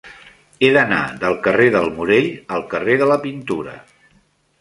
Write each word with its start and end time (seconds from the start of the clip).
He 0.61 0.69
d'anar 0.77 1.01
del 1.23 1.35
carrer 1.47 1.67
del 1.75 1.91
Morell 1.97 2.29
al 2.57 2.65
carrer 2.73 2.97
de 3.03 3.09
la 3.13 3.19
Pintura. 3.27 3.77